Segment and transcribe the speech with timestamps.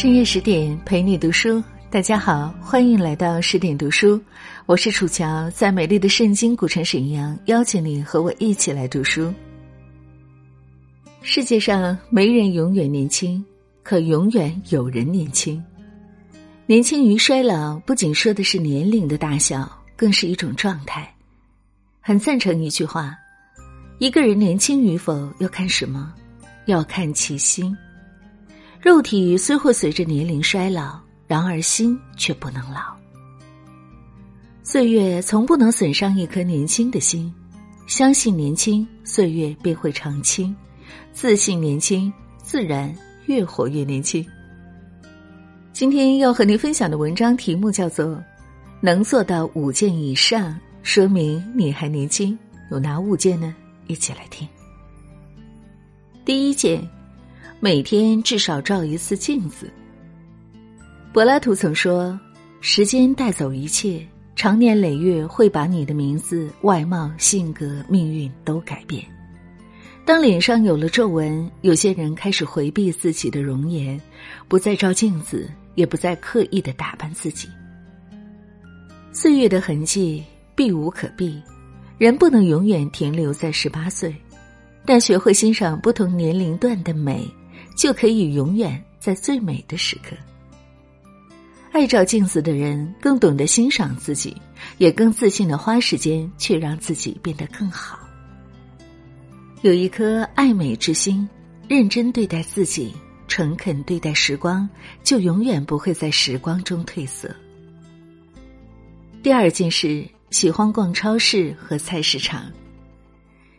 [0.00, 4.22] 深夜十点陪你读书，大家好，欢迎来到十点读书，
[4.64, 9.34] 我是楚乔，在美丽的圣经古城沈阳，邀请你和我一起来读书。
[11.20, 13.44] 世界上没人永远年轻，
[13.82, 15.60] 可永远有人年轻。
[16.66, 21.12] 年轻与衰老，不仅说的是年龄的大小，更是一种状态。
[22.00, 23.16] 很赞成一句话：
[23.98, 26.14] 一个人年轻与否，要看什么？
[26.66, 27.76] 要看其心。
[28.80, 32.96] 肉体虽会随着年龄衰老，然而心却不能老。
[34.62, 37.32] 岁月从不能损伤一颗年轻的心，
[37.88, 40.54] 相信年轻，岁月便会长青；
[41.12, 42.94] 自信年轻，自然
[43.26, 44.24] 越活越年轻。
[45.72, 48.06] 今天要和您分享的文章题目叫做
[48.80, 52.32] 《能做到五件以上，说明你还年轻》，
[52.70, 53.52] 有哪五件呢？
[53.88, 54.46] 一起来听。
[56.24, 56.88] 第一件。
[57.60, 59.68] 每天至少照一次镜子。
[61.12, 62.18] 柏拉图曾说
[62.60, 64.06] ：“时间带走一切，
[64.36, 69.04] 长年累月会把你的名字、外貌、性格、命运都改变。
[70.04, 74.00] 当脸上有了皱纹，有些人开始回避自己的容颜，
[74.46, 77.48] 不再照镜子，也不再刻意的打扮自己。
[79.10, 80.22] 岁月的痕迹
[80.54, 81.42] 避无可避，
[81.98, 84.14] 人不能永远停留在十八岁，
[84.86, 87.28] 但学会欣赏不同年龄段的美。”
[87.78, 90.16] 就可以永远在最美的时刻。
[91.70, 94.36] 爱照镜子的人更懂得欣赏自己，
[94.78, 98.00] 也更自信的花时间去让自己变得更好。
[99.62, 101.26] 有一颗爱美之心，
[101.68, 102.92] 认真对待自己，
[103.28, 104.68] 诚恳对待时光，
[105.04, 107.30] 就永远不会在时光中褪色。
[109.22, 112.50] 第二件事，喜欢逛超市和菜市场。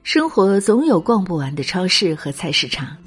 [0.04, 2.98] 生活总有逛不完的超市和菜市场。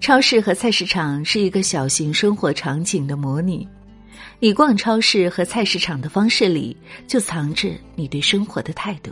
[0.00, 3.66] 超市和菜市场是一个小型生活场景的模拟，
[4.38, 6.76] 你逛超市和菜市场的方式里，
[7.06, 9.10] 就藏着你对生活的态度。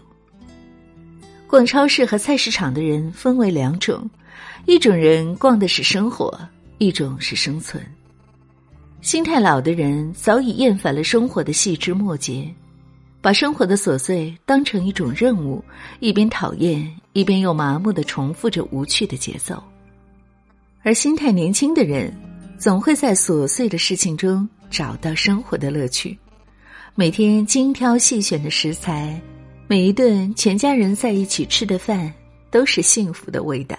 [1.48, 4.08] 逛超市和菜市场的人分为两种，
[4.64, 6.38] 一种人逛的是生活，
[6.78, 7.84] 一种是生存。
[9.02, 12.48] 心态老的人早已厌烦了生活的细枝末节，
[13.20, 15.62] 把生活的琐碎当成一种任务，
[16.00, 19.62] 一边讨厌，一边又麻木的重复着无趣的节奏。
[20.86, 22.16] 而心态年轻的人，
[22.60, 26.16] 总会在琐碎的事情中找到生活的乐趣。
[26.94, 29.20] 每天精挑细选的食材，
[29.66, 32.14] 每一顿全家人在一起吃的饭，
[32.52, 33.76] 都是幸福的味道。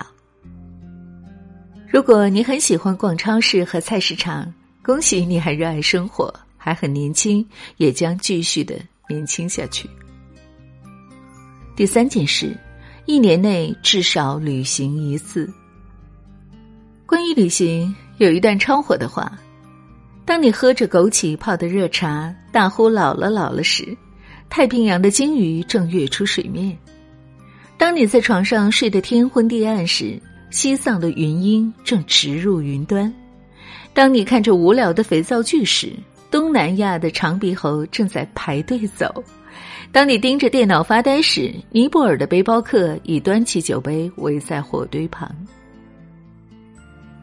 [1.87, 4.53] 如果你很喜欢逛超市和菜市场，
[4.83, 7.47] 恭喜你还热爱生活，还很年轻，
[7.77, 9.89] 也将继续的年轻下去。
[11.73, 12.53] 第三件事，
[13.05, 15.49] 一年内至少旅行一次。
[17.07, 19.31] 关于旅行，有一段超火的话：
[20.25, 23.97] 当你喝着枸杞泡的热茶，大呼“老了老了”时，
[24.49, 26.75] 太平洋的鲸鱼正跃出水面；
[27.77, 33.09] 当你在床上睡得天昏地暗时，西藏的云鹰正直入云端；
[33.93, 35.93] 当你看着无聊的肥皂剧时，
[36.29, 39.07] 东南亚的长鼻猴正在排队走；
[39.93, 45.33] 当你盯着电脑发呆时，尼泊尔的背包客已端起酒杯围在火堆旁。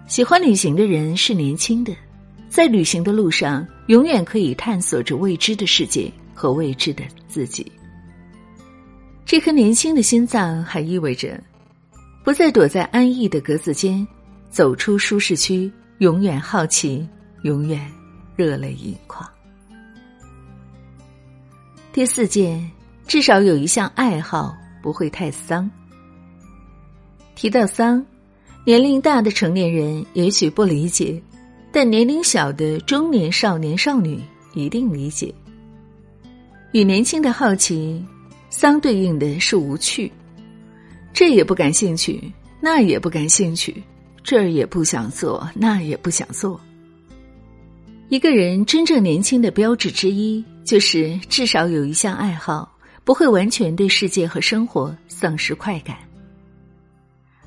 [0.07, 1.95] 喜欢旅行的人是年轻的，
[2.51, 7.73] 在旅行的路上，永远可以探索着未知的世界和未知的自己。
[9.25, 11.43] 这颗年轻的心脏还意味着，
[12.23, 14.07] 不再躲在安逸的格子间，
[14.51, 17.09] 走出舒适区，永远好奇，
[17.43, 17.91] 永远
[18.37, 19.27] 热泪盈眶。
[21.95, 22.71] 第四件，
[23.07, 25.69] 至少有一项爱好不会太丧。
[27.35, 28.05] 提到丧。
[28.67, 31.21] 年龄大的成年人也许不理解，
[31.71, 34.19] 但年龄小的中年少年少女
[34.55, 35.35] 一定理解。
[36.73, 38.03] 与年轻的好奇
[38.49, 40.11] 相对应的是无趣，
[41.13, 43.83] 这也不感兴趣，那也不感兴趣，
[44.23, 46.59] 这儿也不想做，那也不想做。
[48.09, 52.75] 一个人真正年轻的标志之一，就是至少有一项爱好，
[53.05, 55.99] 不会完全对世界和生活丧失快感。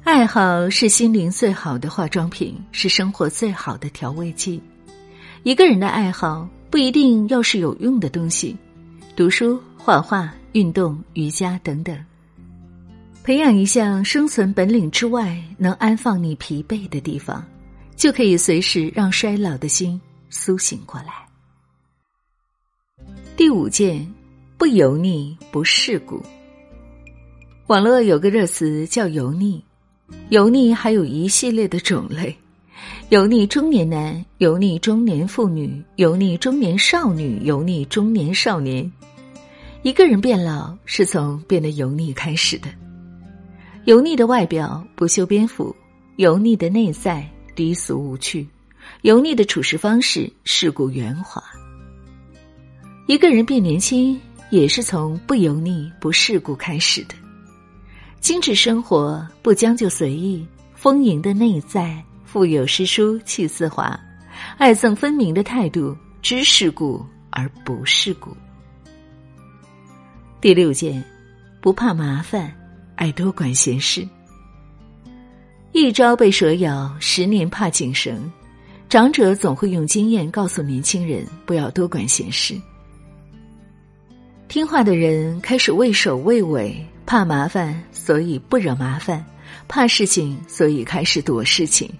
[0.07, 4.61] 爱好是心灵最好的化妆品，是生活最好的调味剂。
[5.43, 8.55] 一个人的爱好不一定要是有用的东西，
[9.17, 11.93] 读书、画画、运动、瑜伽等等。
[13.21, 17.45] 培养一项生存本领之外能安放你疲惫的地方，
[17.97, 19.99] 就可以随时让衰老的心
[20.29, 21.27] 苏醒过来。
[23.35, 24.09] 第五件，
[24.57, 26.23] 不油腻不世故。
[27.67, 29.61] 网络有个热词叫“油腻”。
[30.29, 32.35] 油腻还有一系列的种类，
[33.09, 38.89] 油腻中年男，油腻中年妇女，油腻中年少女，油腻中年少年。
[39.83, 42.67] 一个人变老是从变得油腻开始的。
[43.85, 45.73] 油腻的外表不修边幅，
[46.17, 47.25] 油腻的内在
[47.55, 48.47] 低俗无趣，
[49.01, 51.41] 油腻的处事方式世故圆滑。
[53.07, 54.19] 一个人变年轻
[54.49, 57.15] 也是从不油腻、不世故开始的。
[58.19, 62.03] 精致生活不将就随意，丰盈的内在。
[62.25, 63.97] 腹有诗书气自华，
[64.57, 68.35] 爱憎分明的态度，知世故而不世故。
[70.41, 71.01] 第六件，
[71.61, 72.53] 不怕麻烦，
[72.95, 74.05] 爱多管闲事。
[75.71, 78.29] 一朝被蛇咬，十年怕井绳。
[78.89, 82.53] 长者总会用经验告诉年轻人，不要多管闲事。
[84.49, 89.21] 听话的人开始畏首畏尾，怕麻烦，所以不惹麻烦；
[89.67, 91.93] 怕事情，所以开始躲事情。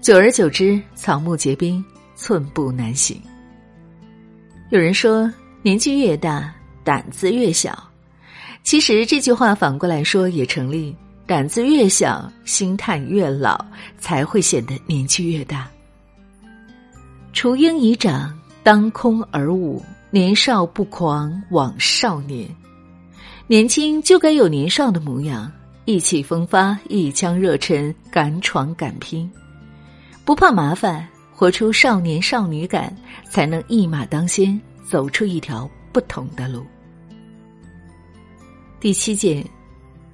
[0.00, 1.84] 久而久之，草木皆兵，
[2.14, 3.20] 寸步难行。
[4.70, 5.28] 有人说，
[5.60, 7.76] 年纪越大，胆子越小。
[8.62, 10.94] 其实这句话反过来说也成立：
[11.26, 13.58] 胆子越小，心态越老，
[13.98, 15.68] 才会显得年纪越大。
[17.32, 18.32] 雏鹰已长，
[18.62, 19.84] 当空而舞。
[20.10, 22.48] 年少不狂枉少年，
[23.50, 25.50] 年轻就该有年少的模样，
[25.86, 29.28] 意气风发，一腔热忱，敢闯敢拼。
[30.22, 32.94] 不怕麻烦，活出少年少女感，
[33.30, 36.62] 才能一马当先，走出一条不同的路。
[38.80, 39.42] 第七件，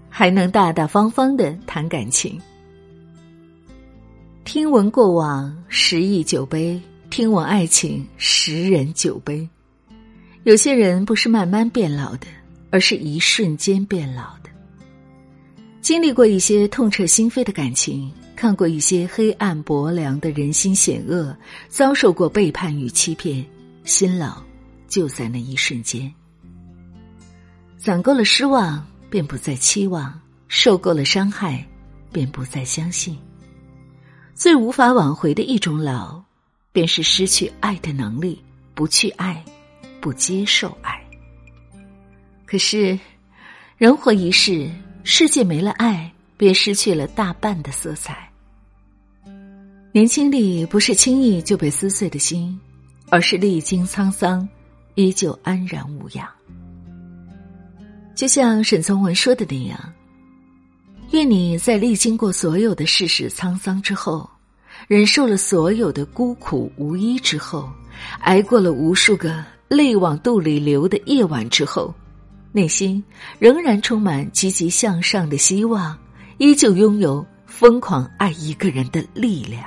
[0.09, 2.41] 还能大大方方的谈感情。
[4.45, 6.81] 听闻过往，十忆酒杯；
[7.11, 9.49] 听闻爱情，十人酒杯。
[10.45, 12.29] 有些人不是慢慢变老的，
[12.75, 14.51] 而是一瞬间变老的。
[15.81, 18.13] 经历过一些痛彻心扉的感情。
[18.35, 21.35] 看过一些黑暗薄凉的人心险恶，
[21.69, 23.47] 遭受过背叛与欺骗，
[23.85, 24.43] 心老
[24.89, 26.13] 就在那一瞬间。
[27.79, 30.13] 攒够了失望，便不再期望；
[30.49, 31.65] 受够了伤害，
[32.11, 33.17] 便不再相信。
[34.35, 36.21] 最无法挽回的一种老，
[36.73, 38.43] 便是失去爱的能力，
[38.75, 39.43] 不去爱，
[40.01, 40.94] 不接受爱。
[42.47, 42.99] 可是，
[43.77, 44.71] 人活一世，
[45.03, 46.11] 世界没了爱。
[46.37, 48.29] 便失去了大半的色彩。
[49.93, 52.59] 年轻力不是轻易就被撕碎的心，
[53.09, 54.47] 而是历经沧桑，
[54.97, 56.29] 依旧安然无恙。
[58.17, 59.79] 就像沈从文说的那样
[61.13, 64.29] ：“愿你在历经过所有的世事沧桑之后，
[64.89, 67.71] 忍受了所有的孤苦无依之后，
[68.23, 71.95] 挨过了无数个泪往肚里流的夜晚之后，
[72.55, 73.05] 内心
[73.39, 75.95] 仍然充满积极向上的希望。”
[76.39, 79.63] 依旧拥有疯狂爱一个人的力量。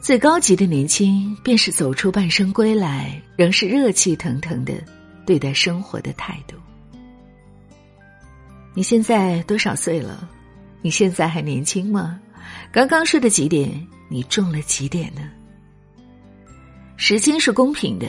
[0.00, 4.72] 最高级的年轻，便是走出半生归来，仍是热气腾腾的
[5.26, 6.56] 对待生活的态度。
[8.72, 10.26] 你现在多少岁了？
[10.80, 12.18] 你现在还年轻吗？
[12.72, 15.20] 刚刚说的几点，你中了几点呢？
[16.96, 18.06] 时间是公平的，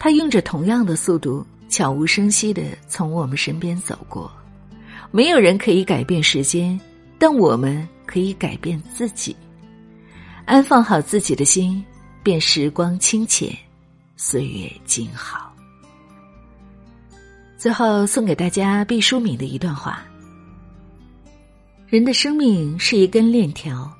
[0.00, 4.32] 他用着同样的速度，悄无声息的从我们身边走过。
[5.10, 6.80] 没有人可以改变时间，
[7.18, 9.36] 但我们可以改变自己。
[10.46, 11.84] 安放好自己的心，
[12.22, 13.54] 便时光清浅，
[14.16, 15.54] 岁月静好。
[17.58, 20.02] 最后送给大家毕淑敏的一段话：
[21.88, 23.92] 人的生命是一根链条，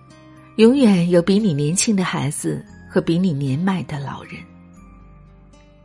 [0.57, 4.37] 永远有比你年轻的孩子和比你年迈的老人。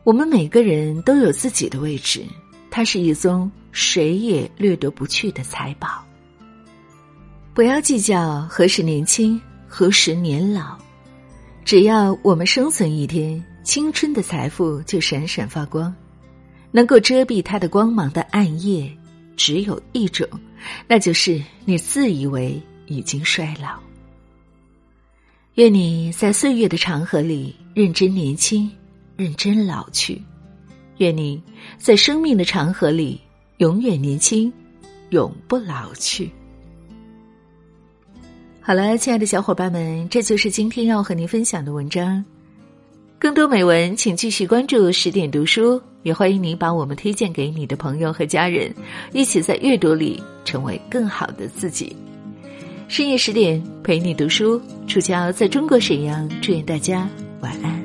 [0.06, 2.24] 我们每个人都有自己的位置。
[2.70, 6.06] 它是一宗谁也掠夺不去的财宝。
[7.56, 10.78] 不要计较何时年轻，何时年老，
[11.64, 15.94] 只要我们生存一天，青春的财富就闪闪发光。
[16.70, 18.96] 能够遮蔽它的光芒的暗夜，
[19.36, 20.28] 只有一种，
[20.88, 23.80] 那就是你自以为已经衰老。
[25.54, 28.70] 愿你在岁月的长河里认真年轻，
[29.16, 30.22] 认真老去。
[30.98, 31.42] 愿你
[31.78, 33.20] 在生命的长河里
[33.58, 34.52] 永远年轻，
[35.10, 36.30] 永不老去。
[38.62, 42.24] 好了，亲爱的小伙伴们，这就是今天要和您分享的文章。
[43.20, 48.74] 更多美文，请继续关注十点读书，也欢迎您把我们推荐给你的朋友和家人，
[49.14, 51.96] 一起在阅读里成为更好的自己。
[52.88, 57.08] 深夜十点陪你读书，楚乔在中国沈阳，祝愿大家
[57.42, 57.85] 晚安，